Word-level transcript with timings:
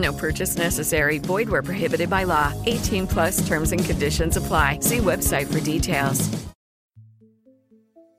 No 0.00 0.12
purchase 0.12 0.56
necessary. 0.56 1.18
Void 1.18 1.48
where 1.48 1.62
prohibited 1.62 2.08
by 2.08 2.24
law. 2.24 2.52
18 2.64 3.06
plus 3.06 3.46
terms 3.46 3.72
and 3.72 3.84
conditions 3.84 4.36
apply. 4.36 4.78
See 4.80 4.98
website 4.98 5.46
for 5.46 5.60
details. 5.60 6.28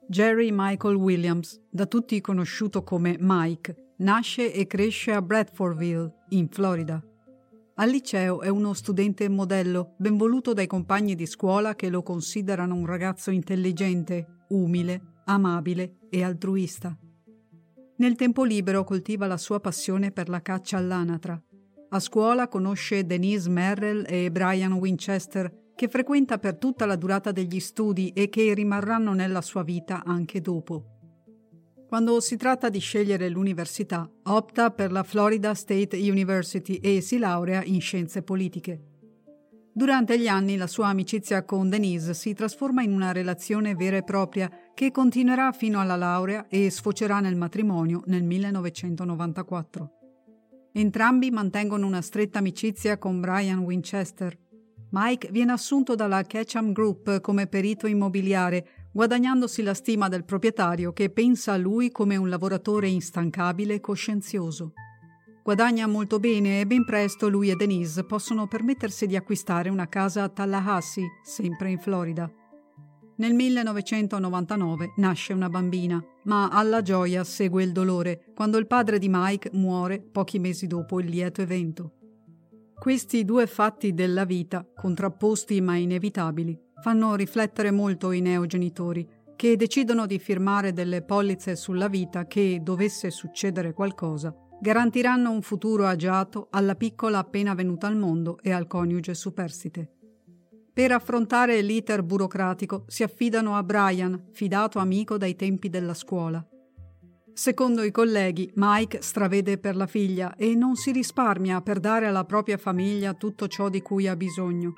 Jerry 0.07 0.51
Michael 0.51 0.95
Williams, 0.95 1.57
da 1.69 1.85
tutti 1.85 2.19
conosciuto 2.19 2.83
come 2.83 3.15
Mike, 3.17 3.93
nasce 3.99 4.53
e 4.53 4.67
cresce 4.67 5.13
a 5.13 5.21
Bradfordville, 5.21 6.13
in 6.31 6.49
Florida. 6.49 7.01
Al 7.75 7.89
liceo 7.89 8.41
è 8.41 8.49
uno 8.49 8.73
studente 8.73 9.29
modello, 9.29 9.95
ben 9.97 10.17
voluto 10.17 10.51
dai 10.51 10.67
compagni 10.67 11.15
di 11.15 11.25
scuola 11.25 11.75
che 11.75 11.89
lo 11.89 12.03
considerano 12.03 12.75
un 12.75 12.85
ragazzo 12.85 13.31
intelligente, 13.31 14.43
umile, 14.49 15.01
amabile 15.25 15.99
e 16.09 16.23
altruista. 16.23 16.93
Nel 17.95 18.15
tempo 18.15 18.43
libero 18.43 18.83
coltiva 18.83 19.27
la 19.27 19.37
sua 19.37 19.61
passione 19.61 20.11
per 20.11 20.27
la 20.27 20.41
caccia 20.41 20.75
all'anatra. 20.75 21.41
A 21.93 21.99
scuola 21.99 22.47
conosce 22.47 23.05
Denise 23.05 23.49
Merrill 23.49 24.05
e 24.07 24.31
Brian 24.31 24.71
Winchester, 24.71 25.71
che 25.75 25.89
frequenta 25.89 26.37
per 26.37 26.55
tutta 26.55 26.85
la 26.85 26.95
durata 26.95 27.33
degli 27.33 27.59
studi 27.59 28.13
e 28.13 28.29
che 28.29 28.53
rimarranno 28.53 29.11
nella 29.11 29.41
sua 29.41 29.61
vita 29.63 30.01
anche 30.05 30.39
dopo. 30.39 30.85
Quando 31.89 32.21
si 32.21 32.37
tratta 32.37 32.69
di 32.69 32.79
scegliere 32.79 33.27
l'università, 33.27 34.09
opta 34.23 34.71
per 34.71 34.93
la 34.93 35.03
Florida 35.03 35.53
State 35.53 35.97
University 35.97 36.75
e 36.75 37.01
si 37.01 37.17
laurea 37.17 37.61
in 37.61 37.81
scienze 37.81 38.21
politiche. 38.21 38.83
Durante 39.73 40.17
gli 40.17 40.29
anni 40.29 40.55
la 40.55 40.67
sua 40.67 40.87
amicizia 40.87 41.43
con 41.43 41.69
Denise 41.69 42.13
si 42.13 42.33
trasforma 42.33 42.83
in 42.83 42.93
una 42.93 43.11
relazione 43.11 43.75
vera 43.75 43.97
e 43.97 44.03
propria 44.03 44.49
che 44.73 44.91
continuerà 44.91 45.51
fino 45.51 45.81
alla 45.81 45.97
laurea 45.97 46.47
e 46.47 46.69
sfocerà 46.69 47.19
nel 47.19 47.35
matrimonio 47.35 48.01
nel 48.05 48.23
1994. 48.23 49.95
Entrambi 50.73 51.31
mantengono 51.31 51.85
una 51.85 52.01
stretta 52.01 52.39
amicizia 52.39 52.97
con 52.97 53.19
Brian 53.19 53.59
Winchester, 53.59 54.37
Mike 54.93 55.29
viene 55.31 55.53
assunto 55.53 55.95
dalla 55.95 56.21
Ketchum 56.23 56.73
Group 56.73 57.21
come 57.21 57.47
perito 57.47 57.87
immobiliare, 57.87 58.89
guadagnandosi 58.91 59.63
la 59.63 59.73
stima 59.73 60.09
del 60.09 60.25
proprietario 60.25 60.91
che 60.91 61.09
pensa 61.09 61.53
a 61.53 61.57
lui 61.57 61.91
come 61.91 62.17
un 62.17 62.27
lavoratore 62.27 62.89
instancabile 62.89 63.75
e 63.75 63.79
coscienzioso. 63.79 64.73
Guadagna 65.43 65.87
molto 65.87 66.19
bene 66.19 66.59
e 66.59 66.67
ben 66.67 66.83
presto 66.83 67.29
lui 67.29 67.49
e 67.49 67.55
Denise 67.55 68.03
possono 68.03 68.47
permettersi 68.47 69.07
di 69.07 69.15
acquistare 69.15 69.69
una 69.69 69.87
casa 69.87 70.23
a 70.23 70.29
Tallahassee, 70.29 71.07
sempre 71.23 71.71
in 71.71 71.79
Florida. 71.79 72.29
Nel 73.21 73.35
1999 73.35 74.93
nasce 74.95 75.31
una 75.31 75.47
bambina, 75.47 76.03
ma 76.23 76.49
alla 76.49 76.81
gioia 76.81 77.23
segue 77.23 77.61
il 77.61 77.71
dolore 77.71 78.23
quando 78.33 78.57
il 78.57 78.65
padre 78.65 78.97
di 78.97 79.09
Mike 79.11 79.51
muore 79.53 80.01
pochi 80.01 80.39
mesi 80.39 80.65
dopo 80.65 80.99
il 80.99 81.05
lieto 81.05 81.43
evento. 81.43 81.91
Questi 82.73 83.23
due 83.23 83.45
fatti 83.45 83.93
della 83.93 84.25
vita, 84.25 84.65
contrapposti 84.75 85.61
ma 85.61 85.75
inevitabili, 85.75 86.59
fanno 86.81 87.13
riflettere 87.13 87.69
molto 87.69 88.09
i 88.09 88.21
neogenitori, 88.21 89.07
che 89.35 89.55
decidono 89.55 90.07
di 90.07 90.17
firmare 90.17 90.73
delle 90.73 91.03
polizze 91.03 91.55
sulla 91.55 91.89
vita 91.89 92.25
che, 92.25 92.61
dovesse 92.63 93.11
succedere 93.11 93.73
qualcosa, 93.73 94.35
garantiranno 94.59 95.29
un 95.29 95.43
futuro 95.43 95.85
agiato 95.85 96.47
alla 96.49 96.73
piccola 96.73 97.19
appena 97.19 97.53
venuta 97.53 97.85
al 97.85 97.97
mondo 97.97 98.39
e 98.41 98.51
al 98.51 98.65
coniuge 98.65 99.13
superstite. 99.13 100.00
Per 100.73 100.91
affrontare 100.91 101.61
l'iter 101.61 102.03
burocratico 102.03 102.85
si 102.87 103.03
affidano 103.03 103.55
a 103.55 103.63
Brian, 103.63 104.29
fidato 104.31 104.79
amico 104.79 105.17
dai 105.17 105.35
tempi 105.35 105.69
della 105.69 105.93
scuola, 105.93 106.45
Secondo 107.33 107.83
i 107.83 107.91
colleghi, 107.91 108.51
Mike 108.55 109.01
stravede 109.01 109.57
per 109.57 109.75
la 109.75 109.87
figlia 109.87 110.35
e 110.35 110.53
non 110.53 110.75
si 110.75 110.91
risparmia 110.91 111.61
per 111.61 111.79
dare 111.79 112.05
alla 112.05 112.25
propria 112.25 112.57
famiglia 112.57 113.13
tutto 113.13 113.47
ciò 113.47 113.69
di 113.69 113.81
cui 113.81 114.07
ha 114.07 114.15
bisogno. 114.15 114.73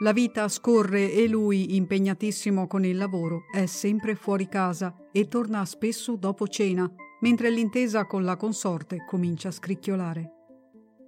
La 0.00 0.12
vita 0.12 0.48
scorre 0.48 1.12
e 1.12 1.26
lui, 1.28 1.76
impegnatissimo 1.76 2.66
con 2.66 2.84
il 2.84 2.96
lavoro, 2.96 3.42
è 3.52 3.66
sempre 3.66 4.16
fuori 4.16 4.48
casa 4.48 4.94
e 5.12 5.28
torna 5.28 5.64
spesso 5.64 6.16
dopo 6.16 6.46
cena, 6.46 6.90
mentre 7.20 7.50
l'intesa 7.50 8.06
con 8.06 8.24
la 8.24 8.36
consorte 8.36 9.04
comincia 9.06 9.48
a 9.48 9.52
scricchiolare. 9.52 10.37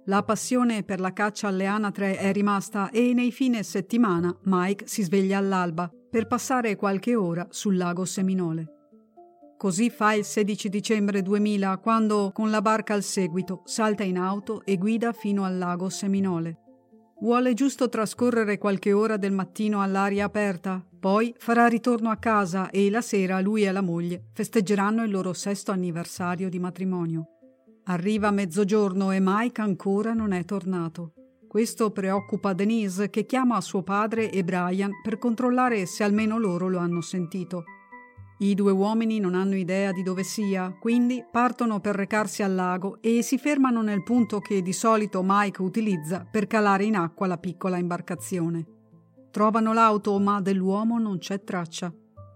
La 0.05 0.23
passione 0.23 0.83
per 0.83 0.99
la 0.99 1.13
caccia 1.13 1.47
alle 1.47 1.67
anatre 1.67 2.17
è 2.17 2.31
rimasta 2.31 2.89
e 2.89 3.13
nei 3.13 3.31
fine 3.31 3.61
settimana 3.61 4.35
Mike 4.45 4.87
si 4.87 5.03
sveglia 5.03 5.37
all'alba 5.37 5.91
per 6.09 6.25
passare 6.25 6.75
qualche 6.75 7.15
ora 7.15 7.45
sul 7.51 7.77
lago 7.77 8.03
Seminole. 8.05 8.79
Così 9.57 9.91
fa 9.91 10.13
il 10.13 10.25
16 10.25 10.69
dicembre 10.69 11.21
2000 11.21 11.77
quando, 11.77 12.31
con 12.33 12.49
la 12.49 12.63
barca 12.63 12.95
al 12.95 13.03
seguito, 13.03 13.61
salta 13.65 14.01
in 14.01 14.17
auto 14.17 14.63
e 14.65 14.77
guida 14.77 15.13
fino 15.13 15.43
al 15.43 15.59
lago 15.59 15.87
Seminole. 15.89 16.57
Vuole 17.19 17.53
giusto 17.53 17.87
trascorrere 17.87 18.57
qualche 18.57 18.93
ora 18.93 19.17
del 19.17 19.31
mattino 19.31 19.83
all'aria 19.83 20.25
aperta, 20.25 20.83
poi 20.99 21.31
farà 21.37 21.67
ritorno 21.67 22.09
a 22.09 22.17
casa 22.17 22.71
e 22.71 22.89
la 22.89 23.01
sera 23.01 23.39
lui 23.39 23.63
e 23.63 23.71
la 23.71 23.81
moglie 23.81 24.29
festeggeranno 24.33 25.03
il 25.03 25.11
loro 25.11 25.31
sesto 25.33 25.71
anniversario 25.71 26.49
di 26.49 26.57
matrimonio. 26.57 27.40
Arriva 27.85 28.29
mezzogiorno 28.29 29.11
e 29.11 29.17
Mike 29.19 29.59
ancora 29.59 30.13
non 30.13 30.33
è 30.33 30.45
tornato. 30.45 31.13
Questo 31.47 31.89
preoccupa 31.91 32.53
Denise 32.53 33.09
che 33.09 33.25
chiama 33.25 33.59
suo 33.59 33.81
padre 33.81 34.31
e 34.31 34.43
Brian 34.43 34.91
per 35.01 35.17
controllare 35.17 35.85
se 35.87 36.03
almeno 36.03 36.37
loro 36.37 36.69
lo 36.69 36.77
hanno 36.77 37.01
sentito. 37.01 37.63
I 38.37 38.53
due 38.53 38.71
uomini 38.71 39.19
non 39.19 39.33
hanno 39.33 39.55
idea 39.55 39.91
di 39.91 40.03
dove 40.03 40.23
sia, 40.23 40.75
quindi 40.79 41.23
partono 41.29 41.79
per 41.79 41.95
recarsi 41.95 42.43
al 42.43 42.55
lago 42.55 42.99
e 43.01 43.21
si 43.23 43.37
fermano 43.37 43.81
nel 43.81 44.03
punto 44.03 44.39
che 44.39 44.61
di 44.61 44.73
solito 44.73 45.21
Mike 45.23 45.61
utilizza 45.61 46.25
per 46.29 46.47
calare 46.47 46.85
in 46.85 46.95
acqua 46.95 47.27
la 47.27 47.37
piccola 47.37 47.77
imbarcazione. 47.77 48.65
Trovano 49.31 49.73
l'auto, 49.73 50.17
ma 50.19 50.39
dell'uomo 50.39 50.99
non 50.99 51.17
c'è 51.17 51.43
traccia. 51.43 51.93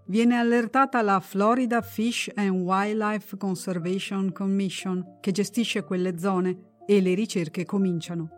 Viene 0.08 0.38
allertata 0.38 1.02
la 1.02 1.20
Florida 1.20 1.82
Fish 1.82 2.32
and 2.36 2.62
Wildlife 2.62 3.38
Conservation 3.38 4.32
Commission, 4.32 5.18
che 5.20 5.32
gestisce 5.32 5.84
quelle 5.84 6.20
zone, 6.20 6.74
e 6.86 7.02
le 7.02 7.16
ricerche 7.16 7.66
cominciano. 7.66 8.30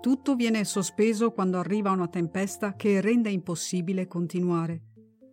Tutto 0.00 0.34
viene 0.34 0.64
sospeso 0.64 1.30
quando 1.30 1.58
arriva 1.58 1.92
una 1.92 2.08
tempesta 2.08 2.74
che 2.74 3.00
rende 3.00 3.30
impossibile 3.30 4.08
continuare. 4.08 4.82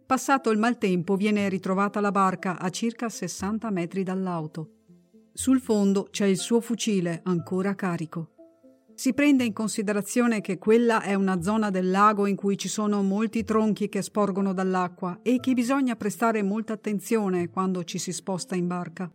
Passato 0.05 0.51
il 0.51 0.59
maltempo 0.59 1.15
viene 1.15 1.49
ritrovata 1.49 1.99
la 1.99 2.11
barca 2.11 2.59
a 2.59 2.69
circa 2.69 3.09
60 3.09 3.71
metri 3.71 4.03
dall'auto. 4.03 4.69
Sul 5.33 5.59
fondo 5.59 6.09
c'è 6.11 6.25
il 6.25 6.37
suo 6.37 6.61
fucile 6.61 7.21
ancora 7.23 7.73
carico. 7.73 8.34
Si 8.95 9.13
prende 9.13 9.43
in 9.43 9.51
considerazione 9.51 10.39
che 10.39 10.57
quella 10.57 11.01
è 11.01 11.15
una 11.15 11.41
zona 11.41 11.69
del 11.69 11.91
lago 11.91 12.27
in 12.27 12.37
cui 12.37 12.57
ci 12.57 12.69
sono 12.69 13.03
molti 13.03 13.43
tronchi 13.43 13.89
che 13.89 14.01
sporgono 14.01 14.53
dall'acqua 14.53 15.19
e 15.21 15.41
che 15.41 15.53
bisogna 15.53 15.97
prestare 15.97 16.41
molta 16.41 16.73
attenzione 16.73 17.49
quando 17.49 17.83
ci 17.83 17.97
si 17.97 18.13
sposta 18.13 18.55
in 18.55 18.67
barca. 18.67 19.11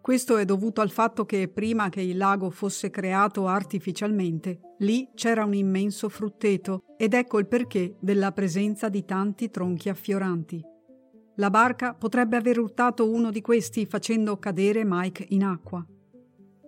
Questo 0.00 0.38
è 0.38 0.46
dovuto 0.46 0.80
al 0.80 0.90
fatto 0.90 1.26
che 1.26 1.48
prima 1.48 1.90
che 1.90 2.00
il 2.00 2.16
lago 2.16 2.48
fosse 2.48 2.88
creato 2.88 3.46
artificialmente, 3.46 4.76
lì 4.78 5.10
c'era 5.14 5.44
un 5.44 5.52
immenso 5.52 6.08
frutteto 6.08 6.84
ed 6.96 7.12
ecco 7.12 7.38
il 7.38 7.46
perché 7.46 7.96
della 8.00 8.32
presenza 8.32 8.88
di 8.88 9.04
tanti 9.04 9.50
tronchi 9.50 9.90
affioranti. 9.90 10.64
La 11.36 11.50
barca 11.50 11.92
potrebbe 11.92 12.38
aver 12.38 12.58
urtato 12.58 13.08
uno 13.08 13.30
di 13.30 13.42
questi 13.42 13.84
facendo 13.84 14.38
cadere 14.38 14.82
Mike 14.82 15.26
in 15.28 15.44
acqua. 15.44 15.86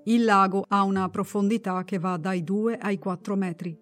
Il 0.04 0.24
lago 0.24 0.64
ha 0.66 0.82
una 0.82 1.08
profondità 1.10 1.84
che 1.84 1.98
va 1.98 2.16
dai 2.16 2.42
2 2.42 2.76
ai 2.76 2.98
4 2.98 3.36
metri. 3.36 3.78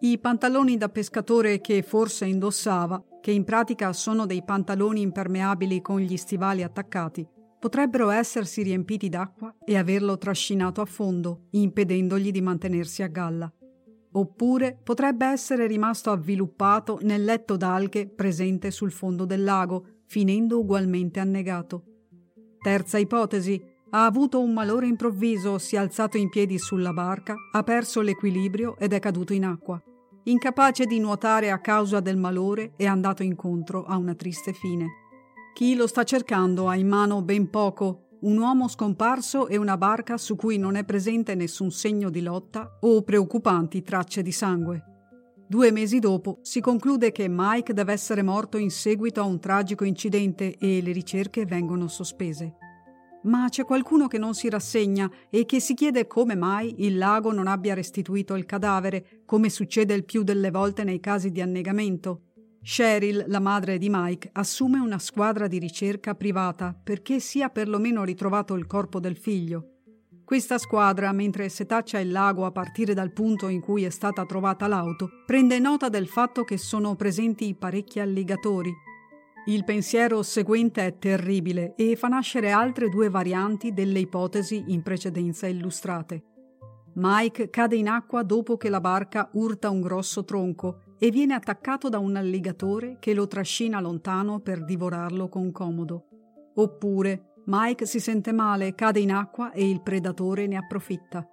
I 0.00 0.18
pantaloni 0.18 0.78
da 0.78 0.88
pescatore 0.88 1.60
che 1.60 1.82
forse 1.82 2.24
indossava, 2.24 3.04
che 3.20 3.32
in 3.32 3.44
pratica 3.44 3.92
sono 3.92 4.24
dei 4.24 4.42
pantaloni 4.42 5.02
impermeabili 5.02 5.82
con 5.82 6.00
gli 6.00 6.16
stivali 6.16 6.62
attaccati, 6.62 7.28
potrebbero 7.58 8.08
essersi 8.08 8.62
riempiti 8.62 9.10
d'acqua 9.10 9.54
e 9.62 9.76
averlo 9.76 10.16
trascinato 10.16 10.80
a 10.80 10.86
fondo, 10.86 11.48
impedendogli 11.50 12.30
di 12.30 12.40
mantenersi 12.40 13.02
a 13.02 13.08
galla. 13.08 13.52
Oppure 14.12 14.78
potrebbe 14.82 15.26
essere 15.26 15.66
rimasto 15.66 16.10
avviluppato 16.10 16.98
nel 17.02 17.24
letto 17.24 17.58
d'alghe 17.58 18.08
presente 18.08 18.70
sul 18.70 18.90
fondo 18.90 19.26
del 19.26 19.44
lago, 19.44 19.84
finendo 20.06 20.60
ugualmente 20.60 21.20
annegato. 21.20 21.82
Terza 22.62 22.96
ipotesi, 22.96 23.62
ha 23.90 24.04
avuto 24.04 24.40
un 24.40 24.52
malore 24.52 24.86
improvviso, 24.86 25.58
si 25.58 25.76
è 25.76 25.78
alzato 25.78 26.16
in 26.16 26.28
piedi 26.28 26.58
sulla 26.58 26.92
barca, 26.92 27.34
ha 27.52 27.62
perso 27.62 28.00
l'equilibrio 28.00 28.76
ed 28.78 28.92
è 28.92 28.98
caduto 28.98 29.32
in 29.32 29.44
acqua. 29.44 29.82
Incapace 30.24 30.84
di 30.84 30.98
nuotare 30.98 31.50
a 31.50 31.60
causa 31.60 32.00
del 32.00 32.18
malore, 32.18 32.72
è 32.76 32.84
andato 32.84 33.22
incontro 33.22 33.84
a 33.84 33.96
una 33.96 34.14
triste 34.14 34.52
fine. 34.52 34.86
Chi 35.54 35.74
lo 35.74 35.86
sta 35.86 36.04
cercando 36.04 36.68
ha 36.68 36.76
in 36.76 36.86
mano 36.86 37.22
ben 37.22 37.48
poco, 37.48 38.08
un 38.20 38.36
uomo 38.36 38.68
scomparso 38.68 39.48
e 39.48 39.56
una 39.56 39.78
barca 39.78 40.18
su 40.18 40.36
cui 40.36 40.58
non 40.58 40.74
è 40.74 40.84
presente 40.84 41.34
nessun 41.34 41.70
segno 41.70 42.10
di 42.10 42.20
lotta 42.20 42.78
o 42.80 43.02
preoccupanti 43.02 43.82
tracce 43.82 44.22
di 44.22 44.32
sangue. 44.32 44.82
Due 45.48 45.70
mesi 45.70 45.98
dopo 45.98 46.40
si 46.42 46.60
conclude 46.60 47.10
che 47.10 47.26
Mike 47.26 47.72
deve 47.72 47.92
essere 47.94 48.22
morto 48.22 48.58
in 48.58 48.70
seguito 48.70 49.22
a 49.22 49.24
un 49.24 49.40
tragico 49.40 49.84
incidente 49.84 50.56
e 50.58 50.82
le 50.82 50.92
ricerche 50.92 51.46
vengono 51.46 51.88
sospese. 51.88 52.56
Ma 53.22 53.48
c'è 53.48 53.64
qualcuno 53.64 54.06
che 54.06 54.18
non 54.18 54.34
si 54.34 54.48
rassegna 54.48 55.10
e 55.28 55.44
che 55.44 55.60
si 55.60 55.74
chiede 55.74 56.06
come 56.06 56.36
mai 56.36 56.84
il 56.86 56.96
lago 56.96 57.32
non 57.32 57.46
abbia 57.46 57.74
restituito 57.74 58.36
il 58.36 58.46
cadavere, 58.46 59.22
come 59.24 59.50
succede 59.50 59.94
il 59.94 60.04
più 60.04 60.22
delle 60.22 60.50
volte 60.50 60.84
nei 60.84 61.00
casi 61.00 61.30
di 61.30 61.40
annegamento. 61.40 62.22
Cheryl, 62.62 63.24
la 63.28 63.40
madre 63.40 63.78
di 63.78 63.88
Mike, 63.90 64.30
assume 64.32 64.78
una 64.78 64.98
squadra 64.98 65.46
di 65.46 65.58
ricerca 65.58 66.14
privata 66.14 66.78
perché 66.80 67.18
sia 67.18 67.48
perlomeno 67.48 68.04
ritrovato 68.04 68.54
il 68.54 68.66
corpo 68.66 69.00
del 69.00 69.16
figlio. 69.16 69.72
Questa 70.24 70.58
squadra, 70.58 71.10
mentre 71.12 71.48
setaccia 71.48 71.98
il 71.98 72.10
lago 72.10 72.44
a 72.44 72.52
partire 72.52 72.92
dal 72.92 73.12
punto 73.12 73.48
in 73.48 73.62
cui 73.62 73.84
è 73.84 73.90
stata 73.90 74.26
trovata 74.26 74.66
l'auto, 74.66 75.08
prende 75.24 75.58
nota 75.58 75.88
del 75.88 76.06
fatto 76.06 76.44
che 76.44 76.58
sono 76.58 76.94
presenti 76.96 77.54
parecchi 77.54 77.98
alligatori. 77.98 78.70
Il 79.46 79.64
pensiero 79.64 80.22
seguente 80.22 80.84
è 80.84 80.98
terribile 80.98 81.74
e 81.74 81.96
fa 81.96 82.08
nascere 82.08 82.50
altre 82.50 82.88
due 82.88 83.08
varianti 83.08 83.72
delle 83.72 84.00
ipotesi 84.00 84.64
in 84.68 84.82
precedenza 84.82 85.46
illustrate. 85.46 86.22
Mike 86.94 87.48
cade 87.48 87.76
in 87.76 87.88
acqua 87.88 88.22
dopo 88.22 88.56
che 88.56 88.68
la 88.68 88.80
barca 88.80 89.30
urta 89.34 89.70
un 89.70 89.80
grosso 89.80 90.24
tronco 90.24 90.80
e 90.98 91.10
viene 91.10 91.34
attaccato 91.34 91.88
da 91.88 91.98
un 91.98 92.16
alligatore 92.16 92.96
che 92.98 93.14
lo 93.14 93.26
trascina 93.26 93.80
lontano 93.80 94.40
per 94.40 94.64
divorarlo 94.64 95.28
con 95.28 95.52
comodo. 95.52 96.08
Oppure 96.54 97.34
Mike 97.46 97.86
si 97.86 98.00
sente 98.00 98.32
male, 98.32 98.74
cade 98.74 99.00
in 99.00 99.12
acqua 99.12 99.52
e 99.52 99.66
il 99.68 99.80
predatore 99.80 100.46
ne 100.46 100.56
approfitta. 100.56 101.26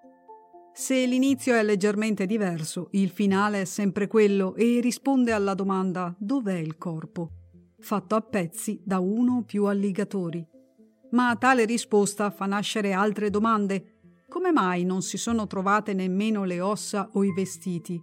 Se 0.72 1.06
l'inizio 1.06 1.56
è 1.56 1.64
leggermente 1.64 2.26
diverso, 2.26 2.90
il 2.92 3.10
finale 3.10 3.62
è 3.62 3.66
sempre 3.66 4.08
quello 4.08 4.56
e 4.56 4.80
risponde 4.82 5.32
alla 5.32 5.54
domanda 5.54 6.14
dov'è 6.18 6.58
il 6.58 6.78
corpo, 6.78 7.32
fatto 7.80 8.16
a 8.16 8.22
pezzi 8.22 8.82
da 8.84 9.00
uno 9.00 9.38
o 9.38 9.42
più 9.44 9.66
alligatori. 9.66 10.46
Ma 11.12 11.36
tale 11.36 11.66
risposta 11.66 12.30
fa 12.30 12.46
nascere 12.46 12.94
altre 12.94 13.30
domande. 13.30 14.00
Come 14.28 14.52
mai 14.52 14.84
non 14.84 15.02
si 15.02 15.18
sono 15.18 15.48
trovate 15.48 15.94
nemmeno 15.94 16.44
le 16.44 16.60
ossa 16.62 17.10
o 17.14 17.24
i 17.24 17.34
vestiti? 17.34 18.02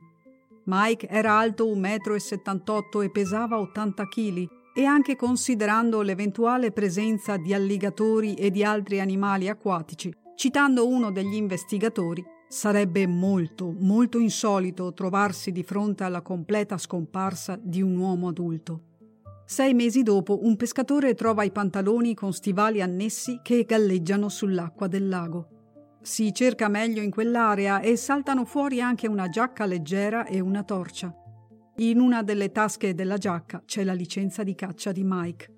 Mike 0.65 1.09
era 1.09 1.37
alto 1.39 1.67
1,78 1.67 2.99
m 2.99 3.03
e 3.03 3.11
pesava 3.11 3.59
80 3.59 4.09
kg 4.09 4.49
e 4.75 4.85
anche 4.85 5.17
considerando 5.17 6.01
l'eventuale 6.01 6.71
presenza 6.71 7.37
di 7.37 7.53
alligatori 7.53 8.35
e 8.35 8.51
di 8.51 8.65
altri 8.65 9.01
animali 9.01 9.49
acquatici, 9.49 10.15
citando 10.37 10.89
uno 10.89 11.11
degli 11.11 11.35
investigatori, 11.35 12.25
sarebbe 12.49 13.07
molto, 13.07 13.75
molto 13.79 14.19
insolito 14.19 14.93
trovarsi 14.95 15.53
di 15.53 15.63
fronte 15.63 16.05
alla 16.05 16.23
completa 16.23 16.79
scomparsa 16.79 17.59
di 17.61 17.83
un 17.83 17.97
uomo 17.97 18.29
adulto. 18.29 18.92
Sei 19.44 19.75
mesi 19.75 20.03
dopo 20.03 20.44
un 20.44 20.56
pescatore 20.56 21.15
trova 21.15 21.43
i 21.43 21.50
pantaloni 21.50 22.15
con 22.15 22.33
stivali 22.33 22.81
annessi 22.81 23.41
che 23.43 23.65
galleggiano 23.65 24.29
sull'acqua 24.29 24.87
del 24.87 25.09
lago. 25.09 25.49
Si 26.00 26.33
cerca 26.33 26.69
meglio 26.69 27.03
in 27.03 27.11
quell'area 27.11 27.81
e 27.81 27.97
saltano 27.97 28.44
fuori 28.44 28.81
anche 28.81 29.06
una 29.06 29.29
giacca 29.29 29.67
leggera 29.67 30.25
e 30.25 30.41
una 30.41 30.62
torcia. 30.62 31.15
In 31.77 32.00
una 32.00 32.23
delle 32.23 32.50
tasche 32.50 32.94
della 32.94 33.19
giacca 33.19 33.62
c'è 33.65 33.85
la 33.85 33.93
licenza 33.93 34.43
di 34.43 34.55
caccia 34.55 34.93
di 34.93 35.03
Mike. 35.05 35.55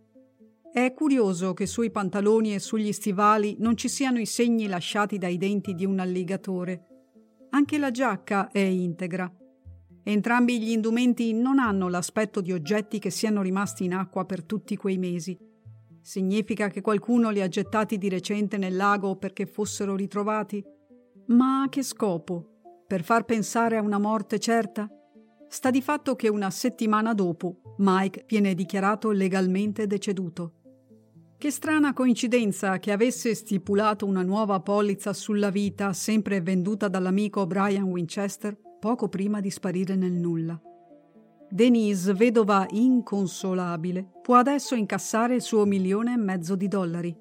È 0.73 0.93
curioso 0.93 1.55
che 1.55 1.67
sui 1.67 1.91
pantaloni 1.91 2.55
e 2.55 2.59
sugli 2.59 2.93
stivali 2.93 3.57
non 3.61 3.77
ci 3.77 3.89
siano 3.89 4.19
i 4.19 4.27
segni 4.27 4.67
lasciati 4.67 5.19
dai 5.19 5.37
denti 5.39 5.75
di 5.75 5.85
un 5.85 6.01
alligatore. 6.01 6.87
Anche 7.51 7.79
la 7.79 7.91
giacca 7.91 8.51
è 8.51 8.59
integra. 8.59 9.33
Entrambi 10.07 10.61
gli 10.61 10.71
indumenti 10.71 11.33
non 11.33 11.59
hanno 11.59 11.89
l'aspetto 11.89 12.43
di 12.43 12.53
oggetti 12.53 12.99
che 12.99 13.09
siano 13.09 13.41
rimasti 13.41 13.85
in 13.85 13.95
acqua 13.95 14.27
per 14.27 14.45
tutti 14.45 14.77
quei 14.77 14.99
mesi. 14.99 15.39
Significa 16.03 16.69
che 16.69 16.83
qualcuno 16.83 17.31
li 17.31 17.41
ha 17.41 17.49
gettati 17.49 17.97
di 17.97 18.11
recente 18.11 18.59
nel 18.59 18.77
lago 18.77 19.17
perché 19.17 19.47
fossero 19.47 19.97
ritrovati? 19.97 20.63
Ma 21.29 21.63
a 21.63 21.69
che 21.71 21.83
scopo? 21.83 22.85
Per 22.87 23.03
far 23.03 23.25
pensare 23.25 23.79
a 23.79 23.81
una 23.81 23.99
morte 23.99 24.39
certa? 24.39 24.87
Sta 25.49 25.71
di 25.71 25.81
fatto 25.81 26.15
che 26.17 26.29
una 26.29 26.51
settimana 26.51 27.15
dopo 27.15 27.75
Mike 27.79 28.27
viene 28.29 28.55
dichiarato 28.55 29.11
legalmente 29.11 29.87
deceduto. 29.87 30.53
Che 31.39 31.51
strana 31.51 31.95
coincidenza 31.95 32.79
che 32.79 32.93
avesse 32.93 33.35
stipulato 33.35 34.05
una 34.05 34.23
nuova 34.23 34.61
polizza 34.61 35.15
sulla 35.15 35.49
vita 35.49 35.95
sempre 35.95 36.43
venduta 36.43 36.89
dall'amico 36.89 37.47
Brian 37.47 37.85
Winchester 37.85 38.55
poco 38.85 39.09
prima 39.09 39.41
di 39.41 39.49
sparire 39.49 39.97
nel 39.97 40.13
nulla. 40.13 40.61
Denise, 41.49 42.13
vedova 42.13 42.67
inconsolabile, 42.69 44.07
può 44.21 44.35
adesso 44.37 44.75
incassare 44.75 45.37
il 45.37 45.41
suo 45.41 45.65
milione 45.65 46.13
e 46.13 46.19
mezzo 46.19 46.55
di 46.55 46.69
dollari. 46.69 47.17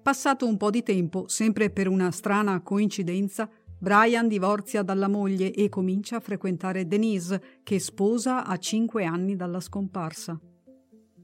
Passato 0.00 0.46
un 0.46 0.56
po' 0.56 0.70
di 0.70 0.84
tempo, 0.84 1.26
sempre 1.26 1.70
per 1.70 1.88
una 1.88 2.12
strana 2.12 2.60
coincidenza, 2.60 3.50
Brian 3.76 4.28
divorzia 4.28 4.84
dalla 4.84 5.08
moglie 5.08 5.52
e 5.52 5.68
comincia 5.68 6.18
a 6.18 6.20
frequentare 6.20 6.86
Denise, 6.86 7.42
che 7.64 7.80
sposa 7.80 8.46
a 8.46 8.56
cinque 8.56 9.04
anni 9.04 9.34
dalla 9.34 9.58
scomparsa. 9.58 10.40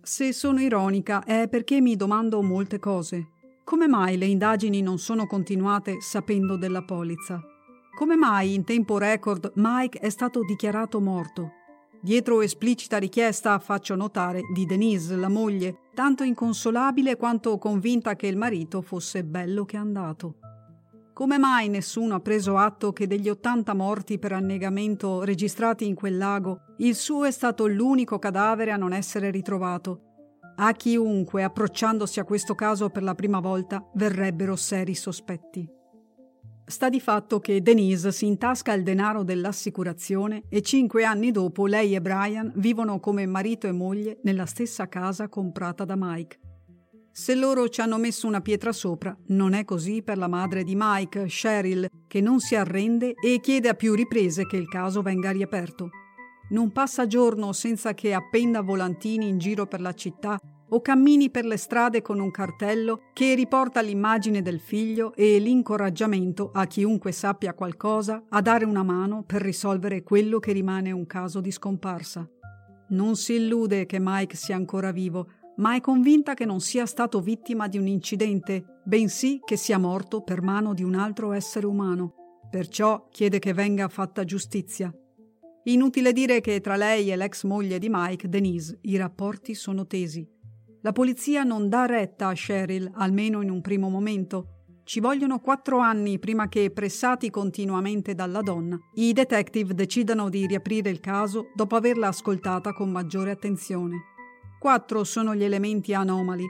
Se 0.03 0.33
sono 0.33 0.61
ironica 0.61 1.23
è 1.23 1.47
perché 1.49 1.81
mi 1.81 1.95
domando 1.95 2.43
molte 2.43 2.81
cose. 2.81 3.29
Come 3.63 3.87
mai 3.87 4.19
le 4.19 4.27
indagini 4.27 4.83
non 4.83 4.99
sono 4.99 5.29
continuate 5.29 6.01
sapendo 6.01 6.57
della 6.57 6.83
polizza? 6.83 7.41
Come 7.95 8.17
mai 8.17 8.55
in 8.55 8.65
tempo 8.65 8.97
record 8.97 9.53
Mike 9.57 9.99
è 9.99 10.09
stato 10.09 10.41
dichiarato 10.43 10.99
morto? 10.99 11.53
Dietro 12.01 12.41
esplicita 12.41 12.97
richiesta, 12.97 13.59
faccio 13.59 13.95
notare, 13.95 14.41
di 14.51 14.65
Denise, 14.65 15.15
la 15.15 15.29
moglie, 15.29 15.91
tanto 15.95 16.23
inconsolabile 16.23 17.17
quanto 17.17 17.59
convinta 17.59 18.17
che 18.17 18.29
il 18.29 18.39
marito 18.39 18.81
fosse 18.81 19.25
bello 19.25 19.67
che 19.67 19.77
andato. 19.77 20.37
Come 21.13 21.37
mai 21.37 21.69
nessuno 21.69 22.15
ha 22.15 22.21
preso 22.21 22.57
atto 22.57 22.95
che 22.95 23.07
degli 23.07 23.29
80 23.29 23.75
morti 23.75 24.19
per 24.19 24.33
annegamento 24.33 25.23
registrati 25.23 25.87
in 25.87 25.95
quel 25.95 26.17
lago, 26.17 26.63
il 26.79 26.95
suo 26.95 27.25
è 27.27 27.31
stato 27.31 27.67
l'unico 27.67 28.19
cadavere 28.19 28.73
a 28.73 28.77
non 28.77 28.95
essere 28.95 29.31
ritrovato? 29.31 30.01
A 30.57 30.73
chiunque, 30.73 31.43
approcciandosi 31.43 32.21
a 32.21 32.25
questo 32.25 32.55
caso 32.55 32.89
per 32.89 33.03
la 33.03 33.15
prima 33.15 33.39
volta, 33.39 33.87
verrebbero 33.93 34.57
seri 34.57 34.95
sospetti. 34.95 35.81
Sta 36.65 36.89
di 36.89 37.01
fatto 37.01 37.41
che 37.41 37.61
Denise 37.61 38.13
si 38.13 38.27
intasca 38.27 38.73
il 38.73 38.83
denaro 38.83 39.25
dell'assicurazione 39.25 40.45
e 40.49 40.63
cinque 40.63 41.05
anni 41.05 41.31
dopo 41.31 41.67
lei 41.67 41.95
e 41.95 42.01
Brian 42.01 42.53
vivono 42.57 43.01
come 43.01 43.27
marito 43.27 43.67
e 43.67 43.73
moglie 43.73 44.19
nella 44.23 44.47
stessa 44.47 44.89
casa 44.89 45.29
comprata 45.29 45.85
da 45.85 45.97
Mike. 45.99 46.39
Se 47.11 47.35
loro 47.35 47.69
ci 47.69 47.83
hanno 47.83 47.99
messo 47.99 48.27
una 48.27 48.41
pietra 48.41 48.73
sopra, 48.73 49.15
non 49.27 49.53
è 49.53 49.65
così 49.65 50.03
per 50.03 50.17
la 50.17 50.29
madre 50.29 50.65
di 50.65 50.75
Mike, 50.75 51.27
Cheryl, 51.27 51.87
che 52.07 52.21
non 52.23 52.41
si 52.41 52.55
arrende 52.55 53.13
e 53.13 53.39
chiede 53.41 53.69
a 53.69 53.75
più 53.75 53.95
riprese 53.95 54.47
che 54.47 54.57
il 54.57 54.69
caso 54.69 55.03
venga 55.03 55.31
riaperto. 55.31 55.91
Non 56.51 56.73
passa 56.73 57.07
giorno 57.07 57.53
senza 57.53 57.93
che 57.93 58.15
appenda 58.15 58.63
volantini 58.63 59.29
in 59.29 59.39
giro 59.39 59.67
per 59.67 59.81
la 59.81 59.93
città 59.93 60.39
o 60.75 60.81
cammini 60.81 61.31
per 61.31 61.45
le 61.45 61.59
strade 61.59 62.01
con 62.01 62.19
un 62.19 62.31
cartello 62.31 63.03
che 63.13 63.35
riporta 63.35 63.83
l'immagine 63.83 64.41
del 64.41 64.59
figlio 64.59 65.15
e 65.15 65.39
l'incoraggiamento 65.39 66.51
a 66.53 66.67
chiunque 66.67 67.13
sappia 67.13 67.53
qualcosa 67.53 68.25
a 68.29 68.41
dare 68.41 68.65
una 68.65 68.83
mano 68.83 69.23
per 69.23 69.43
risolvere 69.43 70.03
quello 70.03 70.39
che 70.39 70.53
rimane 70.53 70.91
un 70.91 71.07
caso 71.07 71.41
di 71.41 71.51
scomparsa. 71.51 72.27
Non 72.89 73.17
si 73.17 73.35
illude 73.35 73.85
che 73.85 73.99
Mike 74.01 74.35
sia 74.35 74.57
ancora 74.57 74.93
vivo, 74.93 75.29
ma 75.57 75.75
è 75.75 75.81
convinta 75.83 76.33
che 76.33 76.47
non 76.47 76.61
sia 76.61 76.87
stato 76.87 77.21
vittima 77.21 77.69
di 77.69 77.77
un 77.77 77.87
incidente, 77.87 78.81
bensì 78.83 79.41
che 79.45 79.57
sia 79.57 79.77
morto 79.77 80.23
per 80.23 80.41
mano 80.41 80.73
di 80.73 80.83
un 80.83 80.95
altro 80.95 81.33
essere 81.33 81.67
umano. 81.67 82.15
Perciò 82.51 83.09
chiede 83.11 83.39
che 83.39 83.53
venga 83.53 83.89
fatta 83.89 84.25
giustizia. 84.25 84.91
Inutile 85.65 86.13
dire 86.13 86.41
che 86.41 86.61
tra 86.61 86.77
lei 86.77 87.11
e 87.11 87.17
l'ex 87.17 87.45
moglie 87.45 87.79
di 87.79 87.89
Mike, 87.91 88.29
Denise, 88.29 88.79
i 88.83 88.97
rapporti 88.97 89.55
sono 89.55 89.87
tesi. 89.87 90.41
La 90.85 90.91
polizia 90.91 91.45
non 91.45 91.69
dà 91.69 91.87
retta 91.87 92.27
a 92.27 92.33
Cheryl, 92.33 92.91
almeno 92.95 93.41
in 93.41 93.51
un 93.51 93.61
primo 93.61 93.89
momento. 93.89 94.47
Ci 94.83 94.99
vogliono 94.99 95.39
quattro 95.39 95.79
anni 95.79 96.19
prima 96.19 96.49
che, 96.49 96.73
pressati 96.73 97.31
continuamente 97.31 98.17
dalla 98.17 98.41
donna, 98.41 98.77
i 98.95 99.13
detective 99.13 99.75
decidano 99.75 100.29
di 100.29 100.45
riaprire 100.45 100.91
il 100.91 100.99
caso 100.99 101.51
dopo 101.55 101.77
averla 101.77 102.09
ascoltata 102.09 102.73
con 102.73 102.91
maggiore 102.91 103.31
attenzione. 103.31 104.07
Quattro 104.59 105.05
sono 105.05 105.37
gli 105.37 105.45
elementi 105.45 105.95
anomali. 105.95 106.47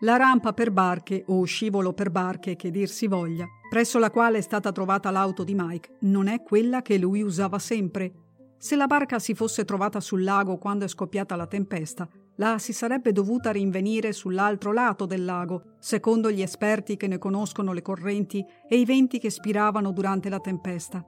La 0.00 0.16
rampa 0.16 0.52
per 0.52 0.72
barche, 0.72 1.22
o 1.28 1.44
scivolo 1.44 1.92
per 1.92 2.10
barche 2.10 2.56
che 2.56 2.72
dir 2.72 2.88
si 2.88 3.06
voglia, 3.06 3.46
presso 3.70 4.00
la 4.00 4.10
quale 4.10 4.38
è 4.38 4.40
stata 4.40 4.72
trovata 4.72 5.12
l'auto 5.12 5.44
di 5.44 5.54
Mike, 5.56 5.98
non 6.00 6.26
è 6.26 6.42
quella 6.42 6.82
che 6.82 6.98
lui 6.98 7.22
usava 7.22 7.60
sempre. 7.60 8.12
Se 8.58 8.74
la 8.74 8.88
barca 8.88 9.20
si 9.20 9.34
fosse 9.34 9.64
trovata 9.64 10.00
sul 10.00 10.24
lago 10.24 10.58
quando 10.58 10.84
è 10.84 10.88
scoppiata 10.88 11.36
la 11.36 11.46
tempesta, 11.46 12.08
la 12.38 12.58
si 12.58 12.72
sarebbe 12.72 13.12
dovuta 13.12 13.50
rinvenire 13.50 14.12
sull'altro 14.12 14.72
lato 14.72 15.06
del 15.06 15.24
lago, 15.24 15.74
secondo 15.78 16.30
gli 16.30 16.42
esperti 16.42 16.96
che 16.96 17.06
ne 17.06 17.18
conoscono 17.18 17.72
le 17.72 17.82
correnti 17.82 18.44
e 18.68 18.76
i 18.76 18.84
venti 18.84 19.18
che 19.18 19.30
spiravano 19.30 19.92
durante 19.92 20.28
la 20.28 20.38
tempesta. 20.38 21.04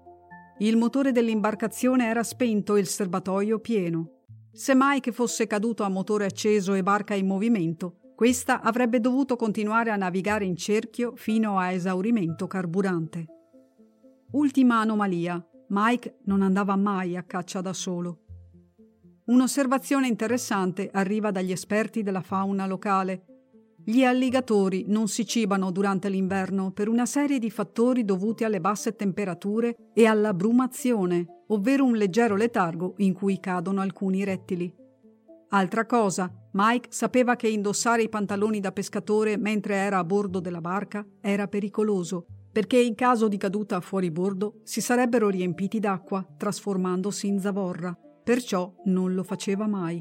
Il 0.59 0.77
motore 0.77 1.13
dell'imbarcazione 1.13 2.07
era 2.07 2.23
spento 2.23 2.75
e 2.75 2.81
il 2.81 2.87
serbatoio 2.87 3.61
pieno. 3.61 4.23
Se 4.53 4.75
mai 4.75 5.01
che 5.01 5.13
fosse 5.13 5.47
caduto 5.47 5.85
a 5.85 5.89
motore 5.89 6.25
acceso 6.25 6.75
e 6.75 6.83
barca 6.83 7.15
in 7.15 7.27
movimento, 7.27 8.13
questa 8.17 8.61
avrebbe 8.61 9.01
dovuto 9.01 9.37
continuare 9.37 9.91
a 9.91 9.97
navigare 9.97 10.45
in 10.45 10.57
cerchio 10.57 11.13
fino 11.15 11.59
a 11.59 11.71
esaurimento 11.71 12.47
carburante. 12.47 13.27
Ultima 14.33 14.81
anomalia. 14.81 15.43
Mike 15.69 16.19
non 16.25 16.43
andava 16.43 16.75
mai 16.75 17.17
a 17.17 17.23
caccia 17.23 17.61
da 17.61 17.73
solo. 17.73 18.25
Un'osservazione 19.31 20.09
interessante 20.09 20.91
arriva 20.93 21.31
dagli 21.31 21.53
esperti 21.53 22.03
della 22.03 22.21
fauna 22.21 22.67
locale. 22.67 23.27
Gli 23.85 24.03
alligatori 24.03 24.87
non 24.89 25.07
si 25.07 25.25
cibano 25.25 25.71
durante 25.71 26.09
l'inverno 26.09 26.73
per 26.73 26.89
una 26.89 27.07
serie 27.07 27.39
di 27.39 27.49
fattori 27.49 28.05
dovuti 28.05 28.43
alle 28.43 28.61
basse 28.61 28.97
temperature 28.97 29.77
e 29.95 30.05
alla 30.07 30.35
brumazione, 30.35 31.45
ovvero 31.47 31.85
un 31.85 31.95
leggero 31.95 32.35
letargo 32.35 32.95
in 32.97 33.13
cui 33.13 33.39
cadono 33.39 33.81
alcuni 33.81 34.25
rettili. 34.25 34.75
Altra 35.51 35.87
cosa, 35.87 36.29
Mike 36.51 36.89
sapeva 36.91 37.37
che 37.37 37.47
indossare 37.47 38.03
i 38.03 38.09
pantaloni 38.09 38.59
da 38.59 38.73
pescatore 38.73 39.37
mentre 39.37 39.77
era 39.77 39.99
a 39.99 40.05
bordo 40.05 40.41
della 40.41 40.61
barca 40.61 41.07
era 41.21 41.47
pericoloso, 41.47 42.27
perché 42.51 42.81
in 42.81 42.97
caso 42.97 43.29
di 43.29 43.37
caduta 43.37 43.81
fuori 43.81 44.11
bordo 44.11 44.55
si 44.65 44.81
sarebbero 44.81 45.29
riempiti 45.29 45.79
d'acqua, 45.79 46.27
trasformandosi 46.37 47.29
in 47.29 47.39
zavorra 47.39 47.97
perciò 48.31 48.73
non 48.85 49.13
lo 49.15 49.25
faceva 49.25 49.67
mai. 49.67 50.01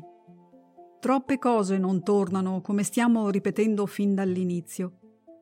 Troppe 0.99 1.39
cose 1.39 1.79
non 1.79 2.03
tornano, 2.03 2.61
come 2.61 2.83
stiamo 2.83 3.27
ripetendo 3.31 3.87
fin 3.87 4.13
dall'inizio. 4.13 4.99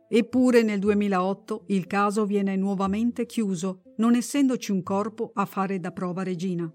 Eppure 0.08 0.63
nel 0.63 0.79
2008 0.79 1.65
il 1.67 1.86
caso 1.86 2.24
viene 2.24 2.56
nuovamente 2.56 3.25
chiuso, 3.25 3.82
non 3.98 4.15
essendoci 4.15 4.72
un 4.72 4.84
corpo 4.84 5.32
a 5.34 5.44
fare 5.44 5.82
da 5.82 5.91
prova 5.91 6.24
regina. 6.24 6.74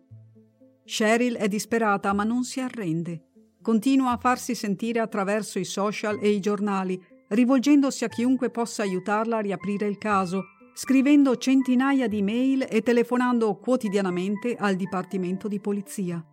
Cheryl 0.85 1.37
è 1.37 1.49
disperata 1.49 2.13
ma 2.13 2.25
non 2.25 2.45
si 2.45 2.61
arrende. 2.61 3.29
Continua 3.63 4.11
a 4.11 4.19
farsi 4.19 4.55
sentire 4.55 5.01
attraverso 5.01 5.59
i 5.59 5.65
social 5.65 6.19
e 6.21 6.29
i 6.29 6.41
giornali, 6.41 7.03
rivolgendosi 7.29 8.05
a 8.05 8.09
chiunque 8.09 8.51
possa 8.51 8.83
aiutarla 8.83 9.39
a 9.39 9.41
riaprire 9.41 9.87
il 9.87 9.97
caso, 9.97 10.43
scrivendo 10.75 11.37
centinaia 11.37 12.09
di 12.09 12.23
mail 12.23 12.67
e 12.69 12.83
telefonando 12.83 13.57
quotidianamente 13.57 14.57
al 14.59 14.75
Dipartimento 14.77 15.49
di 15.49 15.61
Polizia. 15.61 16.25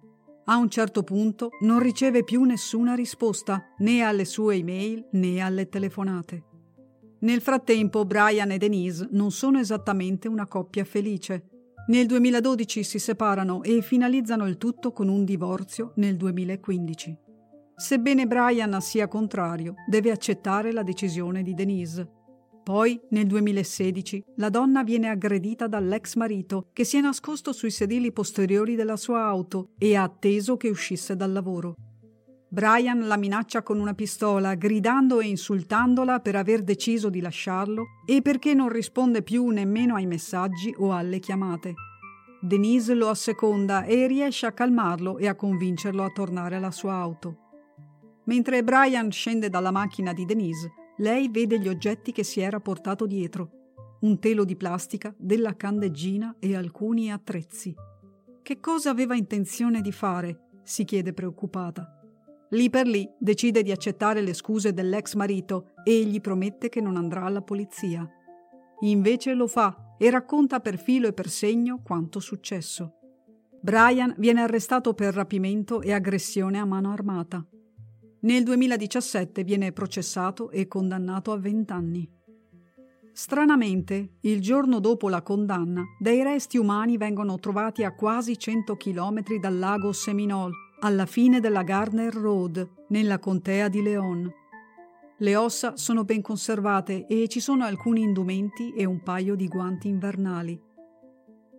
A 0.46 0.58
un 0.58 0.70
certo 0.70 1.04
punto 1.04 1.50
non 1.62 1.80
riceve 1.80 2.24
più 2.24 2.44
nessuna 2.44 2.96
risposta 2.96 3.74
né 3.80 4.02
alle 4.02 4.26
sue 4.26 4.56
email 4.56 5.08
né 5.12 5.40
alle 5.40 5.70
telefonate. 5.70 6.44
Nel 7.20 7.42
frattempo 7.42 8.06
Brian 8.06 8.52
e 8.52 8.58
Denise 8.58 9.10
non 9.12 9.32
sono 9.32 9.60
esattamente 9.60 10.28
una 10.28 10.48
coppia 10.48 10.86
felice. 10.86 11.50
Nel 11.88 12.06
2012 12.06 12.84
si 12.84 12.98
separano 12.98 13.62
e 13.62 13.82
finalizzano 13.82 14.48
il 14.48 14.58
tutto 14.58 14.92
con 14.92 15.10
un 15.10 15.26
divorzio 15.26 15.92
nel 15.96 16.16
2015. 16.16 17.18
Sebbene 17.76 18.26
Brian 18.26 18.80
sia 18.82 19.08
contrario, 19.08 19.76
deve 19.88 20.12
accettare 20.12 20.72
la 20.72 20.84
decisione 20.84 21.44
di 21.44 21.54
Denise. 21.54 22.19
Poi, 22.64 23.00
nel 23.10 23.26
2016, 23.26 24.24
la 24.36 24.50
donna 24.50 24.84
viene 24.84 25.10
aggredita 25.10 25.68
dall'ex 25.68 26.16
marito 26.16 26.68
che 26.74 26.84
si 26.84 26.98
è 26.98 27.02
nascosto 27.02 27.52
sui 27.52 27.72
sedili 27.72 28.12
posteriori 28.12 28.76
della 28.76 28.98
sua 28.98 29.24
auto 29.24 29.70
e 29.78 29.96
ha 29.96 30.04
atteso 30.04 30.58
che 30.58 30.70
uscisse 30.70 31.16
dal 31.16 31.32
lavoro. 31.32 31.76
Brian 32.52 33.08
la 33.08 33.16
minaccia 33.16 33.62
con 33.62 33.80
una 33.80 33.94
pistola, 33.94 34.56
gridando 34.56 35.20
e 35.20 35.28
insultandola 35.28 36.20
per 36.20 36.36
aver 36.36 36.64
deciso 36.64 37.10
di 37.10 37.22
lasciarlo 37.22 37.86
e 38.08 38.24
perché 38.24 38.56
non 38.56 38.70
risponde 38.70 39.22
più 39.22 39.48
nemmeno 39.50 39.96
ai 39.96 40.08
messaggi 40.08 40.74
o 40.78 40.92
alle 40.92 41.20
chiamate. 41.20 41.74
Denise 42.42 42.96
lo 42.96 43.10
asseconda 43.10 43.84
e 43.84 44.08
riesce 44.08 44.48
a 44.48 44.52
calmarlo 44.52 45.18
e 45.18 45.28
a 45.28 45.36
convincerlo 45.36 46.04
a 46.04 46.10
tornare 46.10 46.56
alla 46.56 46.72
sua 46.72 46.94
auto. 46.94 47.38
Mentre 48.24 48.64
Brian 48.64 49.12
scende 49.12 49.50
dalla 49.50 49.72
macchina 49.72 50.14
di 50.14 50.26
Denise, 50.26 50.72
lei 51.00 51.30
vede 51.30 51.60
gli 51.60 51.68
oggetti 51.68 52.12
che 52.12 52.24
si 52.24 52.40
era 52.40 52.60
portato 52.60 53.06
dietro, 53.06 53.98
un 54.02 54.20
telo 54.20 54.46
di 54.46 54.56
plastica, 54.56 55.14
della 55.18 55.56
candeggina 55.56 56.36
e 56.40 56.56
alcuni 56.56 57.12
attrezzi. 57.12 57.76
Che 58.42 58.60
cosa 58.60 58.90
aveva 58.90 59.16
intenzione 59.16 59.82
di 59.82 59.92
fare? 59.92 60.46
si 60.64 60.86
chiede 60.86 61.14
preoccupata. 61.14 62.00
Lì 62.52 62.70
per 62.70 62.86
lì 62.86 63.10
decide 63.18 63.64
di 63.64 63.72
accettare 63.72 64.22
le 64.22 64.34
scuse 64.34 64.72
dell'ex 64.72 65.16
marito 65.16 65.72
e 65.84 66.04
gli 66.04 66.22
promette 66.22 66.70
che 66.70 66.80
non 66.80 66.96
andrà 66.96 67.24
alla 67.24 67.42
polizia. 67.42 68.08
Invece 68.82 69.34
lo 69.34 69.48
fa 69.48 69.96
e 69.98 70.10
racconta 70.10 70.60
per 70.60 70.78
filo 70.78 71.08
e 71.08 71.14
per 71.14 71.28
segno 71.28 71.82
quanto 71.84 72.20
successo. 72.20 72.94
Brian 73.62 74.14
viene 74.18 74.42
arrestato 74.42 74.94
per 74.94 75.14
rapimento 75.14 75.82
e 75.82 75.92
aggressione 75.92 76.60
a 76.60 76.66
mano 76.66 76.92
armata. 76.92 77.46
Nel 78.22 78.44
2017 78.44 79.46
viene 79.46 79.72
processato 79.72 80.52
e 80.52 80.68
condannato 80.68 81.32
a 81.32 81.38
20 81.38 81.72
anni. 81.72 82.10
Stranamente, 83.14 84.16
il 84.22 84.42
giorno 84.42 84.80
dopo 84.80 85.08
la 85.08 85.22
condanna, 85.22 85.84
dei 85.98 86.22
resti 86.22 86.58
umani 86.58 86.98
vengono 86.98 87.40
trovati 87.40 87.86
a 87.86 87.96
quasi 87.96 88.38
100 88.38 88.76
km 88.76 89.38
dal 89.40 89.58
lago 89.58 89.94
Seminole, 89.94 90.54
alla 90.82 91.06
fine 91.06 91.40
della 91.40 91.64
Gardner 91.64 92.14
Road, 92.14 92.70
nella 92.90 93.20
contea 93.20 93.70
di 93.70 93.82
Leon. 93.82 94.30
Le 95.18 95.36
ossa 95.38 95.78
sono 95.78 96.04
ben 96.04 96.22
conservate 96.22 97.08
e 97.08 97.30
ci 97.30 97.40
sono 97.40 97.64
alcuni 97.64 98.02
indumenti 98.02 98.74
e 98.74 98.84
un 98.84 99.02
paio 99.02 99.36
di 99.36 99.48
guanti 99.48 99.88
invernali. 99.88 100.69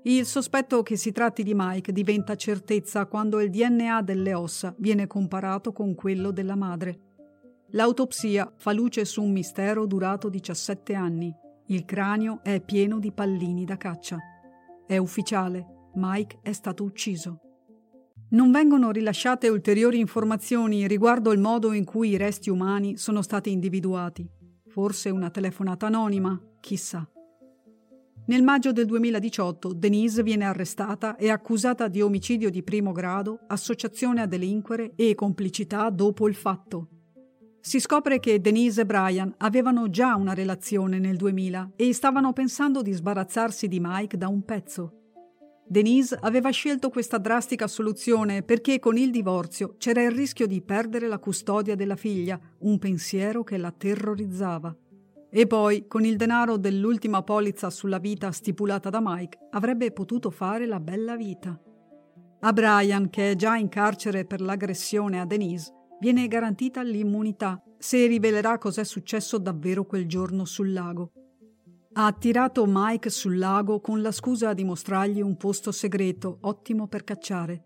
Il 0.04 0.25
sospetto 0.25 0.83
che 0.83 0.97
si 0.97 1.12
tratti 1.12 1.42
di 1.42 1.52
Mike 1.54 1.92
diventa 1.92 2.35
certezza 2.35 3.04
quando 3.04 3.38
il 3.40 3.50
DNA 3.50 4.00
delle 4.00 4.33
ossa 4.33 4.75
viene 4.78 5.07
comparato 5.07 5.73
con 5.73 5.95
quello 5.95 6.30
della 6.30 6.57
madre. 6.57 7.00
L'autopsia 7.73 8.50
fa 8.57 8.73
luce 8.73 9.04
su 9.04 9.23
un 9.23 9.30
mistero 9.30 9.85
durato 9.85 10.30
17 10.30 10.95
anni. 10.95 11.30
Il 11.66 11.85
cranio 11.85 12.40
è 12.42 12.62
pieno 12.62 12.99
di 12.99 13.12
pallini 13.12 13.66
da 13.66 13.76
caccia. 13.76 14.16
È 14.87 14.97
ufficiale, 14.97 15.90
Mike 15.95 16.38
è 16.40 16.52
stato 16.52 16.83
ucciso. 16.83 17.40
Non 18.30 18.50
vengono 18.50 18.90
rilasciate 18.92 19.49
ulteriori 19.49 19.99
informazioni 19.99 20.87
riguardo 20.87 21.30
il 21.30 21.40
modo 21.40 21.73
in 21.73 21.85
cui 21.85 22.11
i 22.11 22.16
resti 22.16 22.49
umani 22.49 22.97
sono 22.97 23.21
stati 23.21 23.52
individuati. 23.52 24.26
Forse 24.66 25.11
una 25.11 25.28
telefonata 25.28 25.87
anonima, 25.87 26.40
chissà. 26.59 27.07
Nel 28.30 28.44
maggio 28.44 28.70
del 28.70 28.87
2018 28.87 29.72
Denise 29.72 30.22
viene 30.22 30.44
arrestata 30.44 31.16
e 31.16 31.30
accusata 31.30 31.88
di 31.88 32.00
omicidio 32.00 32.49
di 32.49 32.62
primo 32.62 32.92
grado, 32.92 33.40
associazione 33.49 34.20
a 34.20 34.26
delinquere 34.26 34.92
e 34.94 35.16
complicità 35.16 35.90
dopo 35.90 36.28
il 36.28 36.37
fatto. 36.37 36.87
Si 37.60 37.80
scopre 37.80 38.20
che 38.20 38.40
Denise 38.40 38.82
e 38.82 38.87
Brian 38.87 39.34
avevano 39.38 39.90
già 39.90 40.14
una 40.14 40.32
relazione 40.32 41.00
nel 41.00 41.16
2000 41.16 41.72
e 41.75 41.92
stavano 41.92 42.32
pensando 42.32 42.82
di 42.82 42.92
sbarazzarsi 42.92 43.66
di 43.66 43.80
Mike 43.82 44.16
da 44.16 44.28
un 44.28 44.44
pezzo. 44.44 44.92
Denise 45.66 46.16
aveva 46.20 46.50
scelto 46.50 46.88
questa 46.88 47.18
drastica 47.18 47.66
soluzione 47.66 48.44
perché 48.44 48.78
con 48.78 48.96
il 48.96 49.10
divorzio 49.10 49.75
c'era 49.76 50.04
il 50.04 50.12
rischio 50.12 50.46
di 50.46 50.62
perdere 50.62 51.08
la 51.08 51.18
custodia 51.18 51.75
della 51.75 51.96
figlia, 51.96 52.38
un 52.58 52.78
pensiero 52.78 53.42
che 53.42 53.56
la 53.56 53.72
terrorizzava. 53.72 54.72
E 55.30 55.46
poi, 55.46 55.87
con 55.87 56.04
il 56.04 56.16
denaro 56.16 56.56
dell'ultima 56.56 57.22
polizza 57.22 57.70
sulla 57.70 57.99
vita 57.99 58.32
stipulata 58.32 58.90
da 58.90 58.99
Mike, 59.00 59.38
avrebbe 59.50 59.92
potuto 59.92 60.30
fare 60.30 60.66
la 60.66 60.80
bella 60.80 61.16
vita. 61.16 61.58
A 62.40 62.52
Brian, 62.52 63.10
che 63.10 63.30
è 63.30 63.37
già 63.37 63.56
in 63.56 63.68
carcere 63.68 64.25
per 64.25 64.40
l'aggressione 64.40 65.20
a 65.20 65.26
Denise, 65.26 65.72
viene 66.00 66.26
garantita 66.26 66.82
l'immunità 66.82 67.62
se 67.78 68.06
rivelerà 68.06 68.58
cos'è 68.58 68.84
successo 68.84 69.38
davvero 69.38 69.84
quel 69.84 70.06
giorno 70.06 70.44
sul 70.44 70.72
lago. 70.72 71.12
Ha 71.92 72.06
attirato 72.06 72.64
Mike 72.66 73.10
sul 73.10 73.38
lago 73.38 73.80
con 73.80 74.02
la 74.02 74.12
scusa 74.12 74.52
di 74.52 74.64
mostrargli 74.64 75.20
un 75.20 75.37
posto 75.37 75.70
segreto, 75.70 76.38
ottimo 76.42 76.88
per 76.88 77.04
cacciare. 77.04 77.64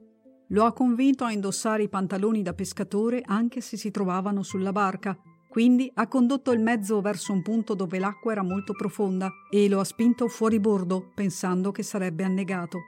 Lo 0.48 0.64
ha 0.64 0.72
convinto 0.72 1.24
a 1.24 1.32
indossare 1.32 1.82
i 1.84 1.88
pantaloni 1.88 2.42
da 2.42 2.52
pescatore 2.52 3.22
anche 3.24 3.60
se 3.60 3.76
si 3.76 3.90
trovavano 3.90 4.42
sulla 4.42 4.72
barca, 4.72 5.18
quindi 5.54 5.88
ha 5.94 6.08
condotto 6.08 6.50
il 6.50 6.58
mezzo 6.58 7.00
verso 7.00 7.32
un 7.32 7.40
punto 7.40 7.74
dove 7.74 8.00
l'acqua 8.00 8.32
era 8.32 8.42
molto 8.42 8.72
profonda 8.72 9.30
e 9.48 9.68
lo 9.68 9.78
ha 9.78 9.84
spinto 9.84 10.26
fuori 10.26 10.58
bordo 10.58 11.12
pensando 11.14 11.70
che 11.70 11.84
sarebbe 11.84 12.24
annegato. 12.24 12.80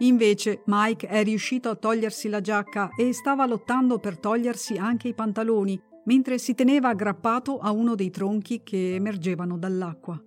Invece 0.00 0.60
Mike 0.66 1.06
è 1.06 1.24
riuscito 1.24 1.70
a 1.70 1.74
togliersi 1.74 2.28
la 2.28 2.42
giacca 2.42 2.90
e 2.94 3.14
stava 3.14 3.46
lottando 3.46 3.98
per 3.98 4.18
togliersi 4.18 4.76
anche 4.76 5.08
i 5.08 5.14
pantaloni, 5.14 5.80
mentre 6.04 6.36
si 6.36 6.54
teneva 6.54 6.90
aggrappato 6.90 7.60
a 7.60 7.70
uno 7.70 7.94
dei 7.94 8.10
tronchi 8.10 8.60
che 8.62 8.94
emergevano 8.94 9.56
dall'acqua. 9.56 10.22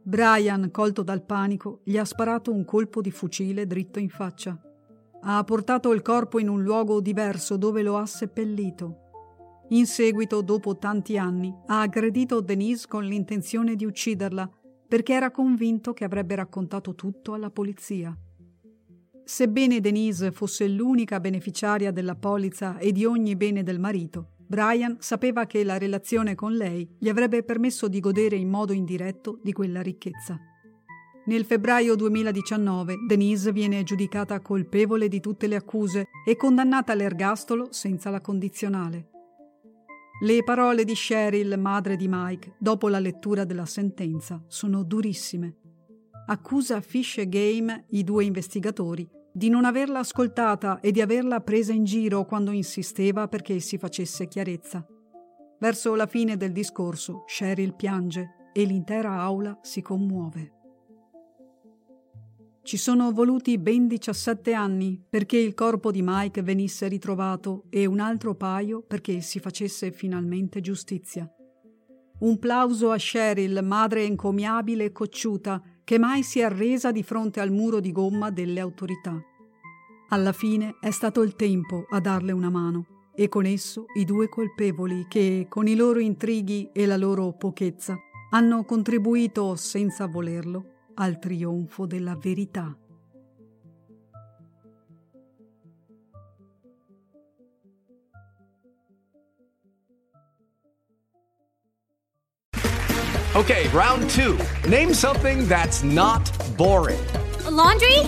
Brian, 0.00 0.70
colto 0.70 1.02
dal 1.02 1.24
panico, 1.24 1.80
gli 1.82 1.98
ha 1.98 2.04
sparato 2.04 2.52
un 2.52 2.64
colpo 2.64 3.00
di 3.00 3.10
fucile 3.10 3.66
dritto 3.66 3.98
in 3.98 4.08
faccia. 4.08 4.56
Ha 5.22 5.42
portato 5.42 5.92
il 5.92 6.00
corpo 6.00 6.38
in 6.38 6.48
un 6.48 6.62
luogo 6.62 7.00
diverso 7.00 7.56
dove 7.56 7.82
lo 7.82 7.96
ha 7.96 8.06
seppellito. 8.06 9.07
In 9.70 9.86
seguito, 9.86 10.40
dopo 10.40 10.78
tanti 10.78 11.18
anni, 11.18 11.54
ha 11.66 11.80
aggredito 11.80 12.40
Denise 12.40 12.86
con 12.88 13.04
l'intenzione 13.04 13.74
di 13.74 13.84
ucciderla 13.84 14.50
perché 14.88 15.12
era 15.12 15.30
convinto 15.30 15.92
che 15.92 16.04
avrebbe 16.04 16.34
raccontato 16.34 16.94
tutto 16.94 17.34
alla 17.34 17.50
polizia. 17.50 18.16
Sebbene 19.24 19.80
Denise 19.80 20.32
fosse 20.32 20.66
l'unica 20.66 21.20
beneficiaria 21.20 21.90
della 21.90 22.14
polizza 22.14 22.78
e 22.78 22.92
di 22.92 23.04
ogni 23.04 23.36
bene 23.36 23.62
del 23.62 23.78
marito, 23.78 24.36
Brian 24.46 24.96
sapeva 24.98 25.44
che 25.44 25.62
la 25.62 25.76
relazione 25.76 26.34
con 26.34 26.54
lei 26.54 26.88
gli 26.98 27.10
avrebbe 27.10 27.42
permesso 27.42 27.86
di 27.86 28.00
godere 28.00 28.36
in 28.36 28.48
modo 28.48 28.72
indiretto 28.72 29.38
di 29.42 29.52
quella 29.52 29.82
ricchezza. 29.82 30.40
Nel 31.26 31.44
febbraio 31.44 31.94
2019 31.94 32.94
Denise 33.06 33.52
viene 33.52 33.82
giudicata 33.82 34.40
colpevole 34.40 35.08
di 35.08 35.20
tutte 35.20 35.46
le 35.46 35.56
accuse 35.56 36.06
e 36.26 36.36
condannata 36.36 36.92
all'ergastolo 36.92 37.68
senza 37.70 38.08
la 38.08 38.22
condizionale. 38.22 39.17
Le 40.20 40.42
parole 40.42 40.82
di 40.82 40.94
Cheryl, 40.94 41.56
madre 41.56 41.94
di 41.94 42.06
Mike, 42.08 42.56
dopo 42.58 42.88
la 42.88 42.98
lettura 42.98 43.44
della 43.44 43.66
sentenza, 43.66 44.42
sono 44.48 44.82
durissime. 44.82 45.58
Accusa 46.26 46.80
Fish 46.80 47.24
Game, 47.28 47.84
i 47.90 48.02
due 48.02 48.24
investigatori, 48.24 49.08
di 49.32 49.48
non 49.48 49.64
averla 49.64 50.00
ascoltata 50.00 50.80
e 50.80 50.90
di 50.90 51.00
averla 51.00 51.40
presa 51.40 51.72
in 51.72 51.84
giro 51.84 52.24
quando 52.24 52.50
insisteva 52.50 53.28
perché 53.28 53.60
si 53.60 53.78
facesse 53.78 54.26
chiarezza. 54.26 54.84
Verso 55.60 55.94
la 55.94 56.06
fine 56.06 56.36
del 56.36 56.50
discorso, 56.50 57.22
Cheryl 57.24 57.76
piange 57.76 58.50
e 58.52 58.64
l'intera 58.64 59.20
aula 59.20 59.56
si 59.62 59.82
commuove. 59.82 60.57
Ci 62.68 62.76
sono 62.76 63.12
voluti 63.12 63.56
ben 63.56 63.86
17 63.86 64.52
anni 64.52 65.02
perché 65.08 65.38
il 65.38 65.54
corpo 65.54 65.90
di 65.90 66.02
Mike 66.04 66.42
venisse 66.42 66.86
ritrovato 66.86 67.64
e 67.70 67.86
un 67.86 67.98
altro 67.98 68.34
paio 68.34 68.82
perché 68.82 69.22
si 69.22 69.40
facesse 69.40 69.90
finalmente 69.90 70.60
giustizia. 70.60 71.26
Un 72.18 72.38
plauso 72.38 72.90
a 72.90 72.96
Cheryl, 72.98 73.60
madre 73.64 74.04
encomiabile 74.04 74.84
e 74.84 74.92
cocciuta, 74.92 75.62
che 75.82 75.98
mai 75.98 76.22
si 76.22 76.40
è 76.40 76.42
arresa 76.42 76.92
di 76.92 77.02
fronte 77.02 77.40
al 77.40 77.52
muro 77.52 77.80
di 77.80 77.90
gomma 77.90 78.28
delle 78.28 78.60
autorità. 78.60 79.18
Alla 80.10 80.32
fine 80.32 80.76
è 80.78 80.90
stato 80.90 81.22
il 81.22 81.36
tempo 81.36 81.86
a 81.88 82.00
darle 82.00 82.32
una 82.32 82.50
mano 82.50 83.08
e 83.14 83.30
con 83.30 83.46
esso 83.46 83.86
i 83.96 84.04
due 84.04 84.28
colpevoli 84.28 85.06
che, 85.08 85.46
con 85.48 85.68
i 85.68 85.74
loro 85.74 86.00
intrighi 86.00 86.68
e 86.74 86.84
la 86.84 86.98
loro 86.98 87.32
pochezza, 87.32 87.96
hanno 88.32 88.62
contribuito 88.66 89.56
senza 89.56 90.04
volerlo 90.06 90.72
al 91.00 91.18
trionfo 91.18 91.86
della 91.86 92.16
verità. 92.16 92.76
Okay, 103.34 103.68
round 103.68 104.10
two. 104.10 104.36
Name 104.68 104.92
something 104.92 105.46
that's 105.46 105.84
not 105.84 106.28
boring. 106.56 106.98
A 107.46 107.50
laundry? 107.50 107.98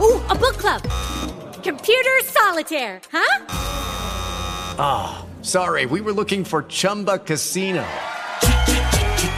Ooh, 0.00 0.20
a 0.28 0.34
book 0.34 0.56
club. 0.56 0.82
Computer 1.62 2.18
solitaire, 2.24 3.00
huh? 3.12 3.44
Ah, 4.80 5.18
oh, 5.20 5.42
sorry, 5.42 5.86
we 5.86 6.00
were 6.00 6.12
looking 6.12 6.44
for 6.44 6.64
Chumba 6.64 7.18
Casino. 7.18 7.84